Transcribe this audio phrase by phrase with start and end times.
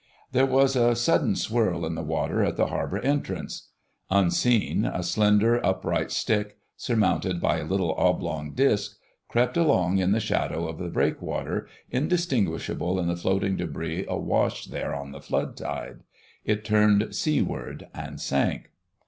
[0.31, 3.69] There was a sudden swirl in the water at the harbour entrance.
[4.09, 10.19] Unseen, a slender, upright stick, surmounted by a little oblong disc, crept along in the
[10.19, 15.99] shadow of the breakwater, indistinguishable in the floating debris awash there on the flood tide.
[16.43, 18.71] It turned seaward and sank.